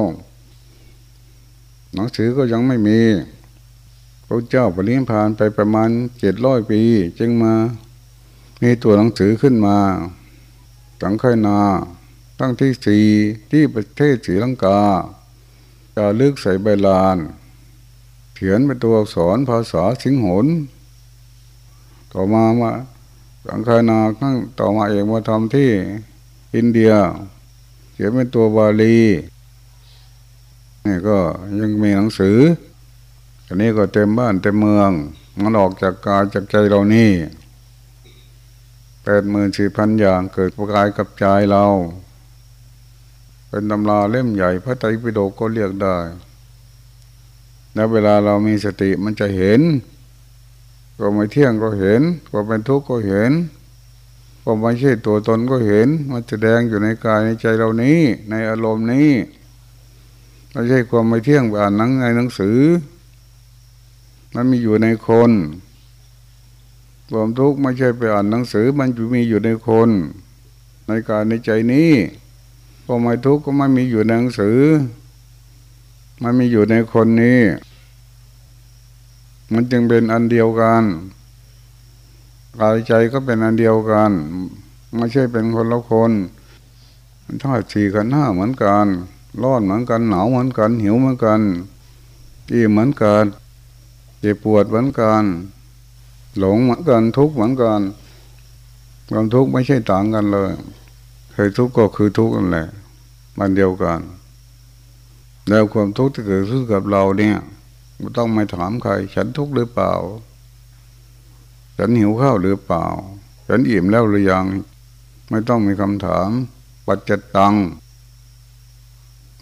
[1.95, 2.99] หนังสือก็ยังไม่มี
[4.27, 6.81] พระเจ้าปรินิพานไปประมาณเจ็ดร้อยปี
[7.19, 7.53] จึงมา
[8.61, 9.77] มีตัวหนังสือขึ้นมา
[11.01, 11.59] สังไคนา
[12.39, 13.05] ตั้งที่สี่
[13.51, 14.79] ที่ประเทศศรีลังกา
[15.95, 17.17] จะลึกใส่ใบลาน
[18.35, 20.45] เขียนเป็นตัวอักษรภาษาสิงหน
[22.13, 22.71] ต่อมามา
[23.45, 25.71] สังไคนาตั้งต่อมาเองมาทำที่
[26.55, 26.93] อินเดีย
[27.93, 28.99] เขียนเป็นตัวบาลี
[30.85, 31.17] นี่ก็
[31.59, 32.37] ยังมีหนังสือ
[33.47, 34.91] อันนี้ก็เต็มบ้านเต็มเมือง
[35.41, 37.11] มันออกจากกายจากใจเรานี่
[39.03, 41.65] แปดหมื่นสี่พันอย่างเกิดประกายกับใจเรา
[43.55, 45.97] เป็นตำราเล่มใหญ่พระไตรปิฎกก็เรียกได้
[47.73, 49.61] แล้วเวลาเรามีสติมันจะเห็น
[50.99, 53.31] ก็ไม่เที่ยงก็เห็นก็เป็นทุกข์ก็เห็น
[54.43, 59.09] ก็ไม่ใช่ตัวตนก็เห็น มันแสดงอยู่ในกายในใจเรานี้ ในอารมณ์นี้
[60.51, 62.59] ไม่ใช่ความไม่เที่ยงอ่านหนังในหนังสือ
[64.35, 65.31] มันมีอยู่ในคน
[67.11, 69.89] ความทุกข์ไม่ใช่ไปอ่านหนังสือ มันอยู่มีอยู่ในคน
[70.87, 71.91] ในกายในใจนี้
[72.85, 74.59] ความไม่ทุกข์ก็ไม่มีอยู่ในหนังสือ
[76.23, 77.39] มันมีอยู่ในคนนี้
[79.53, 80.83] มันจึงเป็นอันเดียวกัน
[82.59, 84.11] กายใจก็เป็นอันเดียวกัน
[84.97, 86.11] ไม่ใช่เป็นคนละคน
[87.25, 88.87] มันธาตุสี่กันห้าเหมือนกัน
[89.43, 91.41] ร้อนเหมือนกันหนาวเหมือนกัน หิวเหมือนกัน
[92.53, 93.25] อิ่มเหมือนกัน
[94.19, 95.23] เจ็บปวดเหมือนกัน
[96.39, 97.81] หลงเหมือนกันทุกข์เหมือนกัน
[99.09, 100.51] ความทุกข์ไม่ใช่ต่างกันเลย
[101.37, 102.67] เคยทุกข์ก็คือทุกข์นั่นแหละ
[103.39, 103.99] มันเดียวกัน
[105.49, 107.37] แล้วความทุกข์ที่เกิดขึ้นกับเราเนี่ย
[107.97, 109.93] ไม่ต้องไม่ถามใคร ฉันทุกข์หรือเปล่า
[111.77, 112.85] ฉันหิวข้าวหรือเปล่า
[113.47, 114.45] ฉันอิ่มแล้วหรือยัง
[115.29, 116.29] ไม่ต้องมีคำถาม
[116.87, 117.55] ปัจจตัง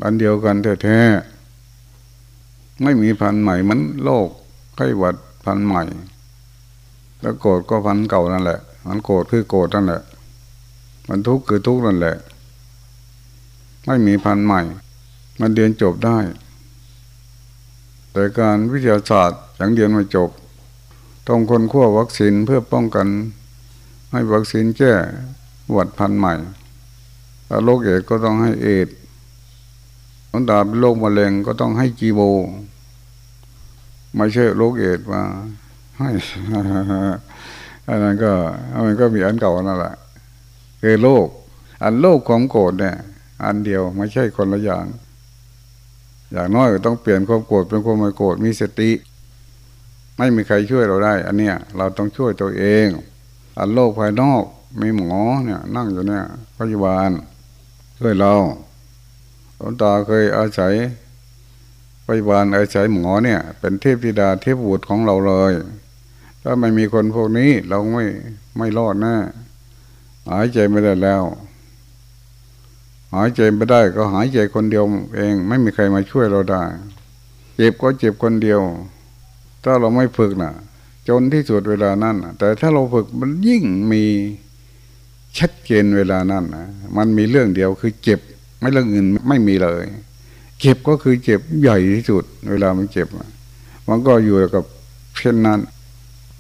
[0.04, 4.30] อันเดียวกันแท้ๆไม่มีพันใหม่มันโลก
[4.76, 5.84] ไข้หวัดพันใหม่
[7.22, 10.02] แล้วโกรธก็พันเก่านั่นแหละ มันโกรธคือโกรธนั่นแหละ
[11.08, 12.18] มันทุกข์คือทุกข์นั่นแหละ
[13.86, 14.62] ไม่มีพันใหม่
[15.40, 16.18] มันเรียนจบได้
[18.12, 20.30] แต่การวิทยาศาสตร์อย่างเรียนไม่จบ
[21.28, 23.08] ต้องคนขั้ววัคซีนเพื่อป้องกัน
[24.12, 24.94] ให้วัคซีนแก้
[25.72, 26.34] หวัดพันใหม่
[27.48, 28.88] ถ้าโรคเอดก็ต้องให้เอด
[30.30, 32.22] หลวงตาเป็นโรคมะเร็งก็ต้องให้จีโบ
[34.16, 35.22] ไม่ใช่โรคเอดมา
[36.00, 36.10] ให้
[37.88, 38.32] อันนั้นก็
[38.86, 39.94] มันก็มีอันเก่านั่นแหละ
[40.86, 41.28] คือโรค
[41.84, 42.96] อันโรคความโกรธเนี่ย
[43.44, 44.86] อันเดียวไม่ใช่คนละอย่าง
[46.32, 48.92] อย่างน้อยก็ต้องเปลี่ยนความโกรธเป็นความไม่โกรธมีสติ
[50.18, 52.88] ไม่มีใครช่วยเราได้ อันเนี้ยเราต้องช่วยตัวเอง
[53.60, 54.44] อันโรคภายนอก
[54.82, 56.24] มีหมอเนี่ย นั่งอยู่เนี่ย
[56.58, 57.12] พยาบาล
[58.00, 58.34] ช่วยเรา
[59.56, 60.74] หลวงตาเคยอาศัย
[62.08, 65.54] พยาบาลอาศัยหมอเนี่ย เป็นเทพธิดาเทพบุตรของเราเลย
[66.44, 68.06] ถ้าไม่มีคนพวกนี้เราไม่
[68.58, 69.16] ไม่รอดแนะ่
[70.30, 71.24] หายใจไม่ได้แล้ว
[73.16, 74.84] หายใจไม่ได้ก็หายใจคนเดียว
[75.16, 76.64] เอง ไม่มีใครมาช่วยเราได้
[77.56, 78.62] เจ็บก็เจ็บคนเดียว
[79.64, 80.54] ถ้าเราไม่ฝึกนะ่ะ
[81.08, 84.04] จนที่สุดเวลานั้นแต่ถ้าเราฝึกมันยิ่งมี
[85.38, 88.20] ชัดเจนเวลานั้นนะมันมีเรื่องเดียวคือเจ็บ
[88.60, 89.86] ไม่เรื่องอื่นไม่มีเลย
[90.60, 93.08] เจ็บก็คือเจ็บใหญ่ที่สุด เวลามันเจ็บ
[93.90, 94.64] มันก็อยู่กับ
[95.18, 95.60] เช่นนั้น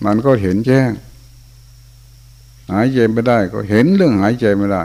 [0.05, 0.89] มันก็เห็นแจ้ง
[2.71, 4.83] หายใจไม่ได้ ก็เห็นเรื่องหายใจไม่ได้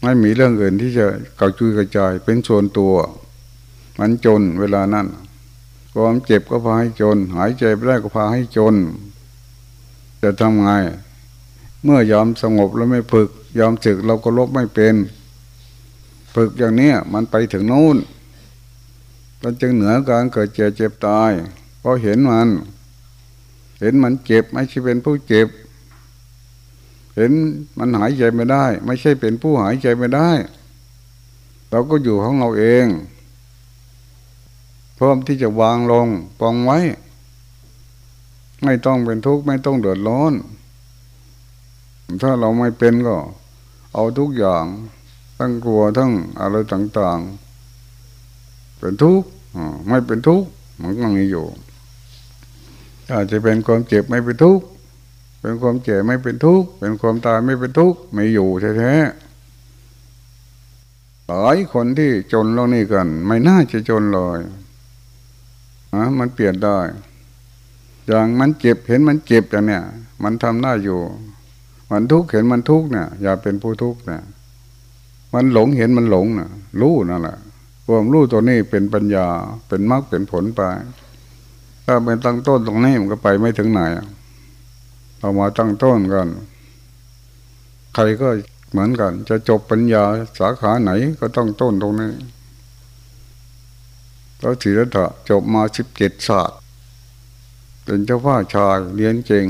[0.00, 2.94] ไม่มีเรื่องอื่นที่จะเกาจุยกระจายเป็นส่วนตัว
[3.98, 5.06] มันจนเวลานั้น
[5.94, 8.74] ความเจ็บก็พาให้จน หายใจไม่ได้ก็พาให้จน
[10.22, 10.70] จะทำไง
[11.82, 14.94] เมื่อยอมสงบแล้วไม่ฝึก ยอมศึกเราก็ลบไม่เป็น
[16.34, 17.96] ฝึกอย่างนี้มันไปถึงนู้น
[19.42, 21.30] มันจึงเหนือการเกิดเจ็บเจ็บตาย
[21.80, 22.48] เพราะเห็นมัน
[23.80, 25.48] เห็นมันเจ็บไม่ใช่เป็นผู้เจ็บ
[27.16, 27.32] เห็น
[27.78, 30.30] มันหายใจไม่ได้ ไม่ใช่เป็นผู้หายใจไม่ได้
[31.70, 32.86] เราก็อยู่ของเราเอง
[34.98, 36.08] พร้อมที่จะวางลง
[36.40, 36.78] ปองไว้
[38.64, 40.32] ไม่ต้องเป็นทุกข์ไม่ต้องเดือดร้อน
[42.22, 43.16] ถ้าเราไม่เป็นก็
[43.94, 44.64] เอาทุกอย่าง
[45.38, 49.28] ทั้งกลัวทั้งอะไรต่างๆ เป็นทุกข์
[49.88, 50.48] ไม่เป็นทุกข์
[50.80, 51.46] มันก็มีอยู่
[53.12, 54.64] อาจจะเป็นความเจ็บไม่เป็นทุกข์
[55.46, 64.38] เป็นความเจ็บไม่เป็นทุกข์เป็นความตายไม่เป็นทุกข์ไม่อยู่แท้ๆหลายคนที่จนเร่านี่กัน ไม่น่าจะจนเลย
[65.94, 66.78] นะมันเปลี่ยนได้
[68.06, 69.82] อย่างมันเจ็บเห็นมันเจ็บอย่างเนี้ย
[70.22, 71.00] มันทำได้อยู่
[71.90, 74.22] มันทุกข์เห็นมันทุกข์เนี่ยอย่าเป็นผู้ทุกข์เนี่ย
[75.34, 76.48] มันหลงเห็นมันหลงนะ
[76.80, 77.36] รู้นั่นแหละ
[77.86, 79.26] ความรู้ตัวนี้เป็นปัญญา
[79.68, 80.60] เป็นมรรคเป็นผลไป
[81.86, 83.82] ถ้าเป็นตั้งต้นตรงนี้มันก็ไปไม่ถึงไหน
[85.18, 86.28] เอามาตั้งต้นกัน
[87.94, 88.28] ใครก็
[88.70, 90.04] เหมือนกัน จะจบปัญญา
[90.38, 92.12] สาขาไหนก็ต้องต้นตรงนี้
[94.40, 96.58] แล้วศิลธะจบมาสิบเจ็ดศาสตร์
[97.84, 99.46] เป็นเจ้าพ่าชายเรียนเก่ง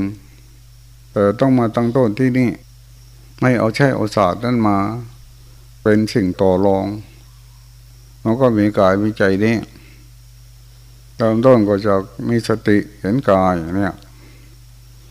[1.11, 2.49] แต่ต้องมาตั้งต้นที่นี่
[3.41, 4.77] ไม่เอาใช่เอาศาสตร์นั้นมา
[5.83, 6.85] เป็นสิ่งต่อรอง
[8.23, 9.57] มันก็มีกายมีใจนี่
[11.19, 11.93] ตอนต้นก็จะ
[12.29, 13.95] มีสติเห็นกายเนี่ย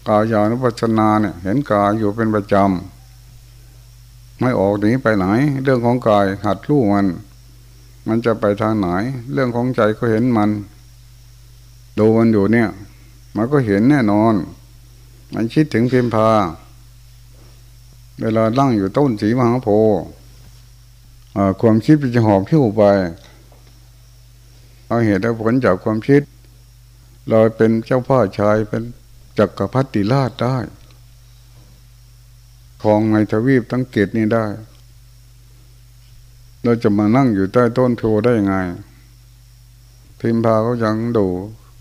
[0.08, 5.26] กายานุปัสนาเนี่ย เห็นกายอยู่เป็นประจำไม่ออกหนีไปไหน
[5.62, 7.06] เรื่องของกายหัดรู้มัน
[8.08, 8.88] มันจะไปทางไหน
[9.32, 10.50] เรื่องของใจก็เห็นมัน
[11.98, 12.68] ดูมันอยู่เนี่ย
[13.36, 14.34] มันก็เห็นแน่นอน
[15.34, 16.28] มันคิดถึงพียมพา
[18.20, 20.00] เวลาลั่งอยู่ต้นสีมหาโพธิ์
[21.60, 22.82] ความคิดมันจะหอบพิ้วไป
[24.86, 26.22] เอาเหตุและผลจากความคิด
[27.28, 28.82] เราเป็นเจ้าพ่อชายเป็น
[29.38, 30.56] จักรพรรดิราชได้
[32.82, 34.46] ของในทวีปตั้งเกตนี้ได้
[36.62, 38.54] เราจะมานั่งอยู่ใต้ต้นโพได้ไง
[40.18, 41.26] พิมพาก็ยังดู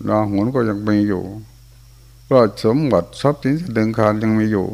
[0.08, 1.24] ลาหุนก็ยังมีอยู่
[2.32, 4.66] ราชสมบัติทรัพย์สินเดินคารยังมีอยู่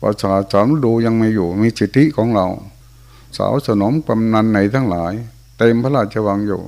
[0.00, 2.46] ภาษาสามดูยังมีอยู่ มีสิทธิของเรา
[3.36, 5.12] สาวสนมกำนันไหนทั้งหลาย
[5.58, 6.62] เต็มพระราชวังอยู่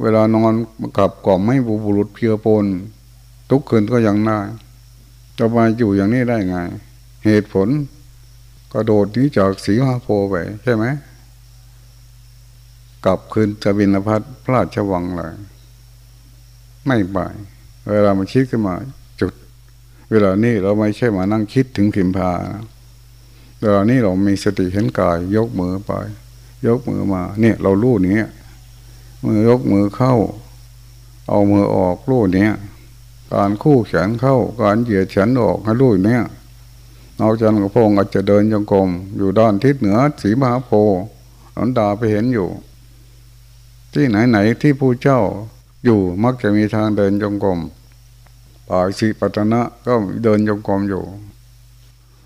[0.00, 0.52] เวลานอน
[0.96, 2.66] กับกล่อมไม่บุบุรุษเพียปน
[3.50, 4.40] ทุกคืนก็ยังได้
[5.38, 6.56] จะมาอยู่อย่างนี้ได้ไง
[7.24, 7.68] เหตุผล
[8.72, 10.84] กระโดดนี้จากสีมาโพไปใช่ไหม
[13.04, 15.34] กลับคืนจะบินพัทพระราชวังเลย
[16.86, 17.18] ไม่ไป
[17.90, 18.74] เวลามาคิดขึ้นมา
[19.20, 19.32] จุด
[20.10, 22.64] เวลานี้เราไม่ใช่มานั่งคิดถึงพิมพานะ
[23.60, 25.92] เวลานี้เรามีสติเห็นกาย ยกมือไป
[26.66, 28.18] ยกมือมา เนี่ย เราลู่นี้
[29.24, 30.14] มือยกมือเข้า
[31.28, 32.54] เอามือออกรูดเนี้ย
[33.34, 36.22] การคู่แขนเข้าการเหยียดแขนออกให้รูดเนี้ย
[37.18, 41.00] เอาจันกระพงอาจจะเดินจงกรมอยู่ด้านทิศเหนือสีมหาโพธิ์
[41.56, 42.48] นันดาไปเห็นอยู่
[43.92, 45.20] ที่ไหนไหนที่ผู้เจ้า
[45.84, 47.58] อยู่มักจะมีทางเดินจงกรม
[48.68, 51.02] ป่าสีปัตนะก็เดินจงกรมอยู่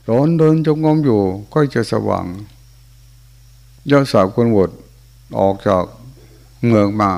[0.09, 1.21] ตอนเดินจงกรมอยู่
[1.53, 2.27] ก็จะสว่าง
[3.91, 4.71] ยอดสาวคนวด
[5.39, 5.85] ออกจาก
[6.67, 7.13] เมืองมา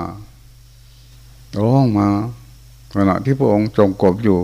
[1.57, 2.07] ร้องมา
[2.95, 4.39] ขณะที่พระองค์จงกบอยู่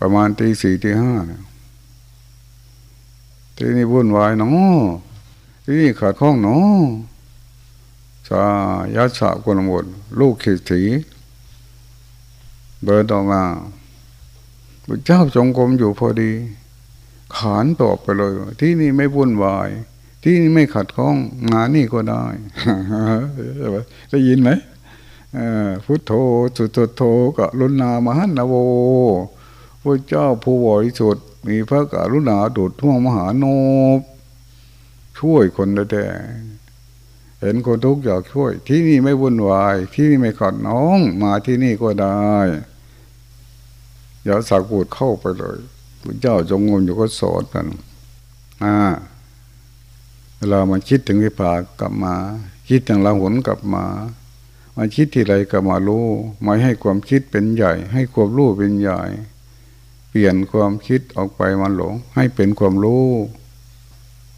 [0.00, 1.12] ประมาณตีสี่ตีห้า
[3.56, 4.80] ที่นี่วุ่นวายเนาะ
[5.64, 6.82] ที่นี่ขาดข้องเนาะ
[8.28, 8.42] สา
[8.96, 9.84] ยัสะกุลหมด
[10.20, 10.80] ลูกขีดสี
[12.82, 13.42] เบิดออกมา
[14.84, 16.32] พระเจ้าจงกรมอยู่พอดี
[17.36, 19.68] ขานตอบไปเลย ที่นี่ไม่วุ่นวาย
[20.22, 21.16] ที่นี่ไม่ขัดข้อง
[21.52, 22.24] งานนี่ก็ได้
[24.10, 24.50] ได้ยินไหม
[25.84, 26.12] พุทโธ
[26.56, 27.02] สุตโธ
[27.38, 28.54] กะลุนามหันนโว
[29.82, 33.44] พระเจ้าผู้บริสุทธิ์มีพระกรุณาดุดท่วงมหาโน
[33.98, 34.00] บ
[35.18, 36.06] ช่วยคนแต่
[37.40, 42.34] เห็นคนทุกข์อยากช่วย ที่นี่ไม่วุ่นวาย ที่นี่ไม่ขัดน้อง มาที่นี่ก็ได้
[44.24, 45.58] อย่าสักปูดเข้าไปเลย
[46.02, 47.66] พระเจ้าจงงนอยู่ก็สอนกัน
[48.64, 48.76] อ่า
[50.38, 52.14] เวลามันคิดถึงวิปากกลับมา
[52.68, 53.84] คิดถึงลาหุนกลับมา
[54.76, 56.06] มาคิดที่ไรก็มารู้
[56.44, 59.00] มาให้ความคิดเป็นใหญ่ ให้ความรู้เป็นใหญ่
[60.08, 63.06] เปลี่ยนความคิดออกไปมันหลง ให้เป็นความรู้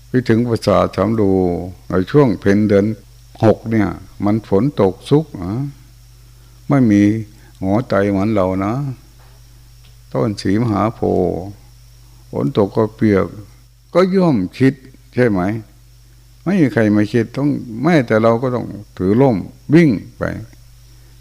[0.08, 1.30] ไปถึงภาษาทำดู
[1.88, 2.86] ในช่วงเพนเดือน
[3.44, 3.88] หกเนี่ย
[4.24, 5.52] มันฝนตกซุกอะ
[6.68, 7.02] ไม่มี
[7.62, 8.74] หัวใจเหมือนเรานะ
[10.12, 11.00] ต้นสีมหาโพ
[12.30, 13.26] ฝนตกก็เปียก
[13.94, 14.74] ก็ย่อมคิด
[15.14, 15.40] ใช่ไหม
[16.48, 17.48] ไม่มีใครมาคิดต้อง
[17.82, 18.66] แม้แต่เราก็ต้อง
[18.98, 19.36] ถือล่ม
[19.74, 20.22] วิ่งไป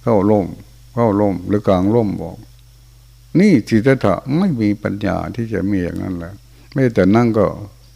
[0.04, 0.46] เข้าล่ม
[0.94, 2.38] เข้าล่มหรือกลางล่มบอก
[3.40, 6.34] นี่จิตตะไม่มีปัญญาที่จะมีอย่างนั้นแหละ
[6.74, 7.48] ไม่แต่นั่งก็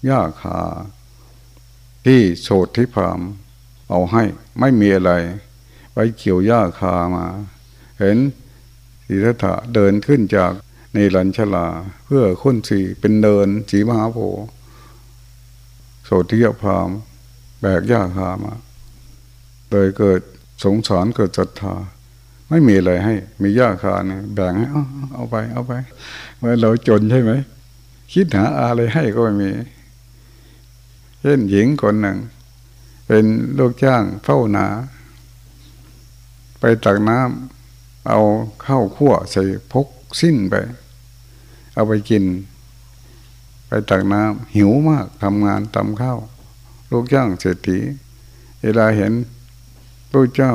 [0.09, 0.59] ยากขา
[2.05, 3.19] ที่โสดที่พาม
[3.89, 4.23] เอาให้
[4.59, 5.11] ไม่มีอะไร
[5.93, 7.25] ไปเกี่ยวหญ้าคามา
[7.99, 8.17] เห็น
[9.07, 10.51] สิทธะเดินขึ้นจาก
[10.93, 11.67] ในลันชลา
[12.05, 14.17] เพื่อค้นสีเป็นเดินสีมหาโพ
[16.03, 16.89] โสธิยพาม
[17.61, 18.53] แบกยาคามา
[19.69, 20.21] เลยเกิด
[20.63, 21.75] สงสารเกิดศรัทธา
[22.49, 25.73] ไม่มีอะไรให้ มียาคาเนี่ยแบ่งให้เอาเอาไป เอาไป
[26.37, 27.31] เมื่อเราจนใช่ไหม
[28.13, 29.51] คิดหาอะไรให้ก็ไม่มี
[31.21, 32.17] เช่นหญิงคนหนึ่ง
[33.07, 33.25] เป็น
[33.57, 34.67] ลูกจ้างเฝ้านา
[36.59, 38.19] ไปตักน้ำเอา
[38.65, 39.87] ข้าวคั่วใส่พก
[40.21, 40.55] สิ้นไป
[41.73, 42.23] เอาไปกิน
[43.67, 46.17] ไปตักน้ำหิวมากทำงานตำข้าว
[46.91, 47.79] ลูกจ้างเศรษฐี
[48.61, 49.11] เวลาเห็น
[50.11, 50.53] พระเจ้า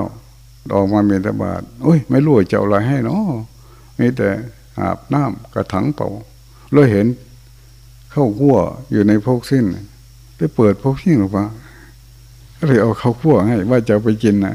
[0.75, 3.31] ออกมาเมตบาทโอ้ย ไม่รู้จะเอาอะไรให้เนาะ
[3.99, 4.29] มีแต่
[4.79, 6.09] อาบน้ำกระถังเป่า
[6.73, 7.07] เราเห็น
[8.11, 8.57] เข้าขั้ว
[8.91, 9.65] อยู่ในพกสิ้น
[10.37, 11.45] ไปเปิดพกสิ้นหรือเปล่า
[12.57, 14.55] ก็เลยเอาเข้าขั้วให้ ว่าจะไปกินนะ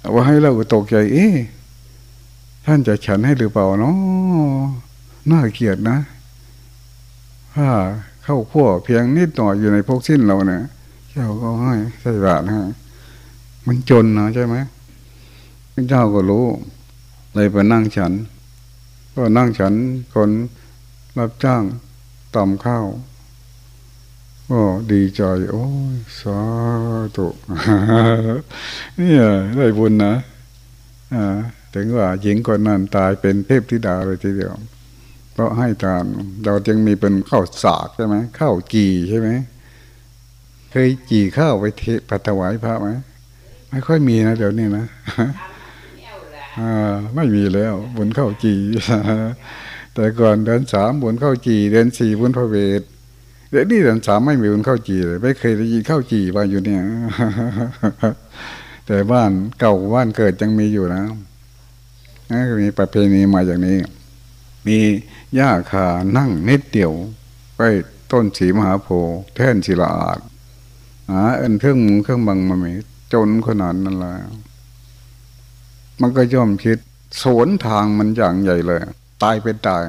[0.00, 1.34] เอาว่าให้เราตกใจ เอ๊ะ
[2.66, 3.96] ท่านจะฉันให้หรือเปล่าเนาะ
[5.30, 5.98] น่าเกลียดนะ
[7.54, 7.68] ถ้า
[8.24, 10.62] เข้าขั้วเพียงนิดหน่อยอยู่ในพกสิ้นเราเนี่ย
[11.12, 12.60] เจ้าก็ให้ใส่บาตรให้
[13.66, 14.56] มันจนนะใช่ไหม
[15.72, 16.46] พระเจ้าก็รู้
[17.34, 18.12] เลยไปนั่งฉัน
[19.14, 19.72] ก็นั่งฉัน
[20.14, 20.30] คน
[21.18, 21.62] รับจ้าง
[22.34, 22.86] ตำข้าว
[24.50, 24.60] ก็
[24.92, 26.40] ดีใจ โอ้ยสา
[27.16, 27.26] ธุ
[28.98, 29.12] นี่
[29.56, 30.14] ได้บุญนะ
[31.14, 31.24] อ่า
[31.74, 34.54] ถึงว่าหญิงคนนั้นตายเป็นเทพธิดาเลยทีเดียว
[35.32, 36.04] เพราะให้ทาน
[36.44, 39.28] เราจึงมีเป็นข้าวสากใช่ไหมข้าวกีใช่ไหม
[40.70, 42.88] เคยจีข้าวไปเทปถวายพระไหม
[43.70, 44.86] ไม่ค่อยมีนะเดี๋ยวนี้นะ
[47.14, 48.54] ไม่มีแล้วบุญข้าวจี
[49.94, 52.82] แต่ก่อนเดือนสามบุญข้าวจีเดือนสี่บุญพระเวท
[53.50, 56.82] เดี๋ยวนี้เดือนสามไม่มีบุญข้าวจีเลย ไม่เคยได้ยินข้าวจีมาอยู่เนี่ย
[58.86, 59.30] แต่บ้าน
[59.60, 61.02] เก่าบ้านเกิดยังมีอยู่นะ
[62.30, 63.78] นี่มีประเพณีมาอย่างนี้
[64.66, 64.78] มี
[65.34, 66.92] หญ้าคานั่งนิดเดียว
[67.56, 67.60] ไป
[68.12, 70.20] ต้นสีมหาโพธิ์แท่นศิลาอาด
[71.10, 72.72] หาเอ็นเครื่องมือเครื่องบังมาไม่
[73.12, 74.30] จนขนาดนั้นแล้ว
[76.00, 76.78] มันก็ย่อมคิด
[77.22, 78.80] สวนทางมันอย่างใหญ่เลย
[79.22, 79.82] ตายเป็นตาย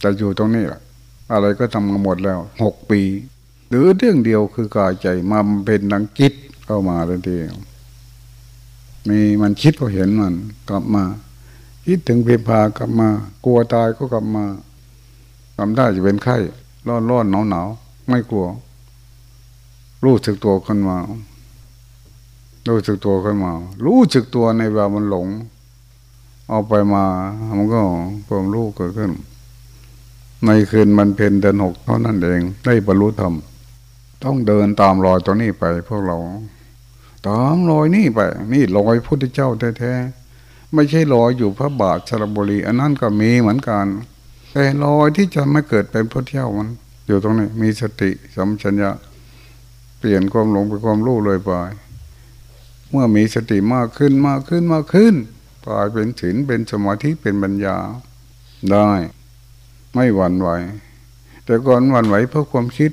[0.00, 0.80] แต่อยู่ตรงนี้แหละ
[1.32, 3.00] อะไรก็ทำมาหมดแล้วหกปี
[3.68, 6.32] หรือเรื่องเดียวคือกายใจมาเป็นนังคิด
[6.64, 7.36] เข้ามาทันที
[9.08, 10.34] มีมันคิดก็เห็นมัน
[10.68, 11.04] กลับมา
[11.86, 13.08] คิดถึงเพพากลับมา
[13.44, 14.44] กลัวตายก็กลับมา
[15.56, 16.36] ทำได้จะเป็นไข้
[16.86, 17.68] ร้อนร้อนหนาวหนาว
[18.08, 18.46] ไม่กลัว
[20.04, 20.96] รู้สึกตัวขึ้นมา
[22.68, 23.52] รู้สึกตัวขึ้นมา
[23.84, 25.26] รู้สึกตัวในเวลามันหลง
[26.48, 27.04] เอาไปมา
[27.56, 27.80] มันก็
[28.28, 29.12] ความรู้เกิดขึ้น
[30.46, 33.34] ในคืนมันเพนเดือนหกเท่านั้นเองได้บรรลุธรรม
[34.24, 36.18] ต้องเดินตามรอยตัวนี้ไป พวกเรา
[37.28, 38.18] ตามรอยนี่ไป
[38.52, 43.86] นี่รอยพุทธเจ้าแท้ๆ ไม่ใช่รอยอยู่พระบาทสระบุรี อันนั้นก็มีเหมือนกัน
[44.52, 46.68] แต่รอยที่จะไม่เกิดเป็นพุทธเจ้ามัน
[47.06, 48.90] อยู่ตรงนี้มีสติสัมชัญญะ
[50.00, 51.50] เปลี่ยนความหลงเป็นความรู้เลยไป
[52.90, 55.14] เมื่อมีสติมากขึ้นมากขึ้นมากขึ้น
[55.66, 57.76] กลายเป็นศีลเป็นสมาธิเป็นปัญญา
[58.72, 58.90] ได้
[59.94, 60.48] ไม่หวั่นไหว
[61.44, 62.92] แต่ก่อนหวั่นไหวเพราะความคิด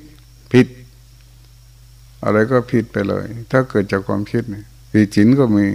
[0.54, 0.68] ผิด
[2.24, 4.44] อะไรก็ผิดไปเลย ถ้าเกิดจากความคิด
[4.94, 5.66] ผิดศีลก็มี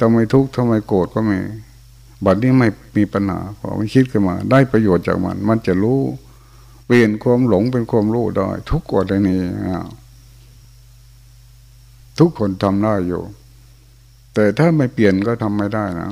[0.00, 1.38] ทำไมทุกข์ทำไมโกรธก็มี
[2.24, 6.00] บัดนี้ไม่มีปัญหาพอมันคิดขึ้นมา ได้ประโยชน์จากมัน มันจะรู้
[6.86, 9.36] เปลี่ยนความหลงเป็นความรู้ได้ ทุกกรณี
[9.68, 9.86] อ่า
[12.18, 13.22] ทุกคนทำได้อยู่
[14.34, 16.08] แต่ถ้าไม่เปลี่ยนก็ทำไม่ได้นะ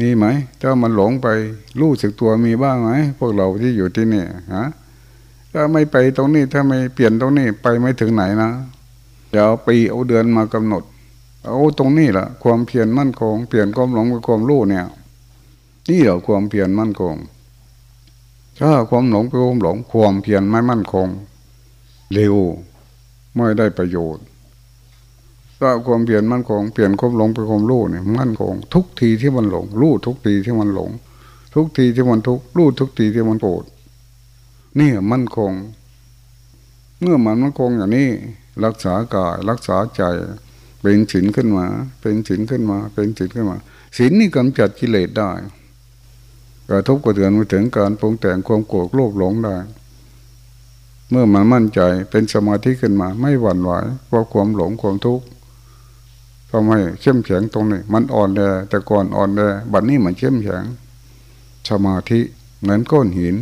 [0.00, 0.26] มีไหม
[0.60, 1.28] ถ้ามันหลงไป
[1.80, 4.66] รู้สึกตัวมีบ้างไหมพวกเราที่อยู่ที่นี่ฮะ
[5.52, 8.50] ถ้าไม่ไปตรงนี้ถ้าไม่เปลี่ยนตรงนี้ไปไม่ถึงไหนนะ
[9.30, 10.82] เดี๋ยวปีเอาเดือนมากำหนด
[11.44, 14.86] เอาตรงนี้แหละความเพียรมั่นคง เปลี่ยนความหลงเป็นความรู้เนี่ย
[15.88, 17.14] นี่เหรอความเพียรมั่นคง
[18.60, 21.08] ถ้าความหลงเป็นความหลงความเพียรไม่มั่นคง
[22.12, 22.36] เร็ว
[23.34, 24.24] ไม่ได้ประโยชน์
[25.60, 30.90] ถ้าความเปลี่ยนมั่นคงเปลี่ยนความหลงเป็นความรู้เนี่ยมั่นคงทุกทีที่มันหลงรู้ทุกทีที่มันหลง
[31.54, 33.64] ทุกทีที่มันทุกรู้ทุกทีที่มันโกรธ
[34.78, 35.52] นี่มั่นคง
[37.00, 38.08] เมื่อมันมั่นคงอย่างนี้
[38.64, 40.02] รักษากายรักษาใจ
[40.82, 41.66] เป็นศีลขึ้นมา
[42.00, 43.56] เป็นศีลขึ้นมา เป็นศีลขึ้นมา
[43.96, 45.30] ศีลนี่กำจัดกิเลสได้
[46.70, 49.56] กระทบกระเทือนมาถึงการปรุงแต่งความโกรธโลภหลงได้
[51.10, 51.80] เมื่อมันมั่นใจ
[52.10, 53.70] เป็นสมาธิขึ้นมา ไม่หวั่นไหว
[54.06, 55.24] เพราะความหลงความทุกข์
[56.56, 59.40] ทำให้เข้มแข็งตรงนี้ มันอ่อนแอแต่ก่อนอ่อนแอ
[59.72, 60.64] บัดนี้มันเข้มแข็ง
[61.68, 62.20] สมาธิ
[62.60, 63.36] เหมือนก้อนหิน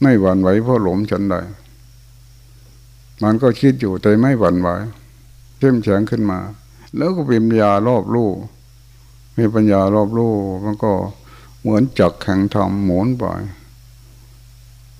[0.00, 1.36] ไม่หวั่นไหวเพราะหลงฉันใด
[3.22, 4.68] มันก็คิดอยู่แต่ไม่หวั่นไหว
[5.58, 6.38] เข้มแข็งขึ้นมา
[6.96, 8.28] แล้วก็เป็นปัญญารอบรู้
[9.36, 10.32] มีปัญญารอบรู้
[10.64, 10.92] มันก็
[11.60, 13.24] เหมือนจักแข่งทำหมุนไป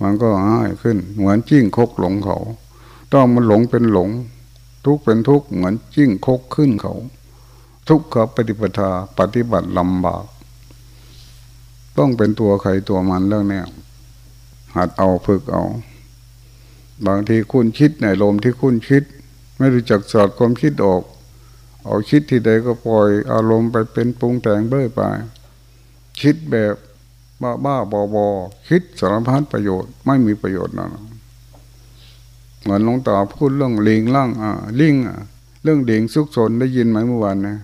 [0.01, 2.39] มันก็ง่ายขึ้น เหมือนจิ้งคกหลงเขา
[3.13, 4.11] ต้องมันหลงเป็นหลง
[4.85, 6.95] ทุกเป็นทุกเหมือนจิ้งคกขึ้นเขา
[7.89, 10.25] ทุกขปฏิปทาปฏิบัติลำบาก
[11.99, 13.63] ต้องเป็นตัวใครตัวมันเรื่องนี้
[14.75, 15.65] หัดเอาฝึกเอา
[17.07, 19.03] บางทีคุณคิดในลมที่คุณคิด
[19.59, 21.03] ไม่รู้จักสอดความคิดออก
[21.85, 25.01] เอาคิดที่ใดก็ปล่อยอารมณ์ไปเป็นปรุงแต่งเบ้อไป
[26.21, 26.75] คิดแบบ
[27.43, 28.27] บ้าบ้าบอบอ
[28.69, 30.89] คิดสารพัดประโยชน์ไม่มีประโยชน์นะ
[32.63, 35.19] เหมือนหลวงตาพูดเรื่องลิงล่างอะลิงอะ
[35.63, 37.57] เรื่องลิงซุกซนได้ยินไหมเมื่อวานนะ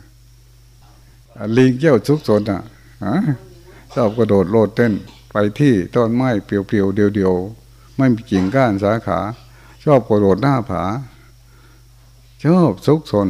[1.57, 2.61] ลิงเจ้าซุกซนอะ
[3.95, 4.93] ชอบกระโดดโลดเต้น
[5.31, 9.19] ไปที่ต้นไม้เปลี่ยวๆเดียวๆไม่มีกิ่งก้านสาขา
[9.85, 10.83] ชอบกระโดดหน้าผา
[12.45, 13.29] ชอบซุกซน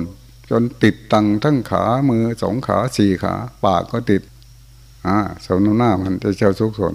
[0.51, 4.23] จนติดตังทั้งขามือสองขาสี่ขา ปากก็ติด
[5.07, 6.95] อ่าสมน้ำหน้ามันจะเจ้าซุกซน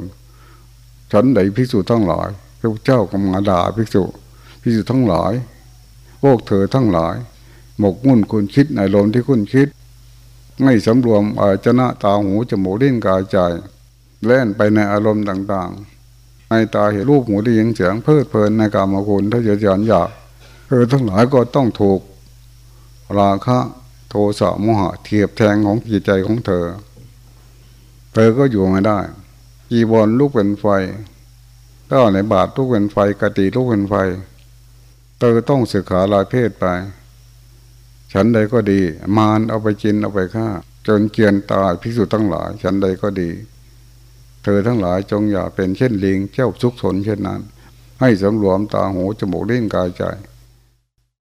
[1.11, 4.13] ฉันใดพิสูจทั้งหลายพระเจ้าก็มาด่าพิสูจ
[4.63, 5.33] พิสูจทั้งหลาย
[6.23, 7.15] พวกเธอทั้งหลาย
[7.79, 9.67] หมกมุ่นคุณคิดในลมที่คุณคิด
[10.63, 13.37] ไม่สำรวมอาจนะตาหูจมูกลิ้นกายใจ
[14.25, 20.09] แล่นไปในอารมณ์ต่างๆในตาเห็นรูปหูได้ยินเสียงเพลิดเพลินในกามคุณถ้าจะยันอยาก
[20.67, 22.01] เธอทั้งหลายก็ต้องถูก
[23.19, 23.59] ราคะ
[24.09, 26.65] โทสะโมหะเทียบแทงของจิตใจของเธอ
[28.13, 28.99] เธอก็อยู่ไม่ได้
[29.69, 30.65] จีบอลลูกเป็นไฟ
[31.89, 33.93] ถ้าในบาทลูกเป็นไฟกติลูกเป็นไฟ
[35.25, 36.65] เธอต้องศึกษาลายเพศไป
[38.13, 38.81] ฉันใดก็ดี
[39.17, 40.47] มารเอาไปจินเอาไปฆ่า
[40.87, 43.31] จนเกียนตายพิสูจทั้งหลาย ฉันใดก็ดี
[44.43, 47.41] เธอทั้งหลายจงอย่าเป็นเช่นลิงเจ้าซุกสนเช่นนั้น
[48.01, 50.03] ให้สำรวมตาหูจมูกลิ้นกายใจ